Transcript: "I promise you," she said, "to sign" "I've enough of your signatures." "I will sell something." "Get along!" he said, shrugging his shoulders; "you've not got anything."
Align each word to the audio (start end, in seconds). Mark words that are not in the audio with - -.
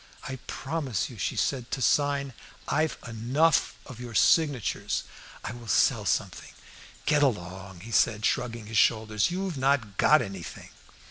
"I 0.27 0.37
promise 0.47 1.11
you," 1.11 1.19
she 1.19 1.35
said, 1.35 1.69
"to 1.69 1.79
sign" 1.79 2.33
"I've 2.67 2.97
enough 3.07 3.75
of 3.85 3.99
your 3.99 4.15
signatures." 4.15 5.03
"I 5.43 5.51
will 5.51 5.67
sell 5.67 6.05
something." 6.05 6.49
"Get 7.05 7.21
along!" 7.21 7.81
he 7.81 7.91
said, 7.91 8.25
shrugging 8.25 8.65
his 8.65 8.79
shoulders; 8.79 9.29
"you've 9.29 9.59
not 9.59 9.97
got 9.97 10.23
anything." 10.23 10.69